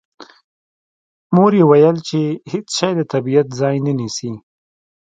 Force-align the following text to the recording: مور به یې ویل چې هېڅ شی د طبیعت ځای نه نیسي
مور 1.35 1.51
به 1.53 1.57
یې 1.59 1.65
ویل 1.69 1.97
چې 2.07 2.19
هېڅ 2.51 2.67
شی 2.77 2.91
د 2.95 3.01
طبیعت 3.13 3.47
ځای 3.59 3.75
نه 3.85 3.93
نیسي 3.99 4.31